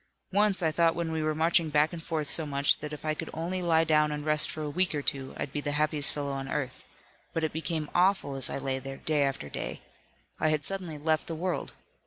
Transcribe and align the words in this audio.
Once, 0.33 0.63
I 0.63 0.71
thought 0.71 0.95
when 0.95 1.11
we 1.11 1.21
were 1.21 1.35
marching 1.35 1.69
back 1.69 1.93
and 1.93 2.01
forth 2.03 2.27
so 2.27 2.47
much 2.47 2.79
that 2.79 2.91
if 2.91 3.05
I 3.05 3.13
could 3.13 3.29
only 3.35 3.61
lie 3.61 3.83
down 3.83 4.11
and 4.11 4.25
rest 4.25 4.49
for 4.49 4.63
a 4.63 4.67
week 4.71 4.95
or 4.95 5.03
two 5.03 5.35
I'd 5.37 5.53
be 5.53 5.61
the 5.61 5.73
happiest 5.73 6.11
fellow 6.11 6.31
on 6.31 6.49
earth. 6.49 6.83
But 7.35 7.43
it 7.43 7.53
became 7.53 7.87
awful 7.93 8.33
as 8.33 8.49
I 8.49 8.57
lay 8.57 8.79
there, 8.79 8.97
day 8.97 9.21
after 9.21 9.47
day. 9.47 9.81
I 10.39 10.49
had 10.49 10.65
suddenly 10.65 10.97
left 10.97 11.27
the 11.27 11.35
world. 11.35 11.73